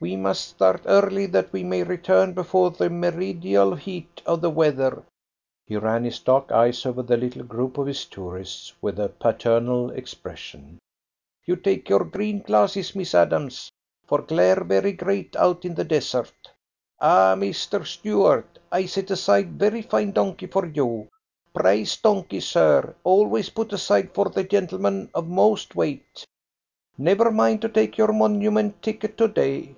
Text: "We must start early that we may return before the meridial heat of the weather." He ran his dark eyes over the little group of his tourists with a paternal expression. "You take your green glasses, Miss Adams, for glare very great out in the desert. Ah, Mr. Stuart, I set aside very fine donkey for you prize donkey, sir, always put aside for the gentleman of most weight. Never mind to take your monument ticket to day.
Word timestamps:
"We 0.00 0.16
must 0.16 0.48
start 0.48 0.82
early 0.84 1.24
that 1.28 1.50
we 1.50 1.64
may 1.64 1.82
return 1.82 2.34
before 2.34 2.70
the 2.70 2.90
meridial 2.90 3.74
heat 3.74 4.20
of 4.26 4.42
the 4.42 4.50
weather." 4.50 5.02
He 5.64 5.78
ran 5.78 6.04
his 6.04 6.18
dark 6.18 6.52
eyes 6.52 6.84
over 6.84 7.02
the 7.02 7.16
little 7.16 7.42
group 7.44 7.78
of 7.78 7.86
his 7.86 8.04
tourists 8.04 8.74
with 8.82 9.00
a 9.00 9.08
paternal 9.08 9.90
expression. 9.92 10.78
"You 11.46 11.56
take 11.56 11.88
your 11.88 12.04
green 12.04 12.40
glasses, 12.40 12.94
Miss 12.94 13.14
Adams, 13.14 13.70
for 14.06 14.20
glare 14.20 14.62
very 14.64 14.92
great 14.92 15.34
out 15.36 15.64
in 15.64 15.74
the 15.74 15.84
desert. 15.84 16.34
Ah, 17.00 17.34
Mr. 17.38 17.86
Stuart, 17.86 18.58
I 18.70 18.84
set 18.84 19.10
aside 19.10 19.58
very 19.58 19.80
fine 19.80 20.10
donkey 20.12 20.48
for 20.48 20.66
you 20.66 21.08
prize 21.54 21.96
donkey, 21.96 22.40
sir, 22.40 22.94
always 23.04 23.48
put 23.48 23.72
aside 23.72 24.12
for 24.12 24.26
the 24.28 24.44
gentleman 24.44 25.08
of 25.14 25.28
most 25.28 25.74
weight. 25.74 26.26
Never 26.98 27.30
mind 27.30 27.62
to 27.62 27.70
take 27.70 27.96
your 27.96 28.12
monument 28.12 28.82
ticket 28.82 29.16
to 29.16 29.28
day. 29.28 29.74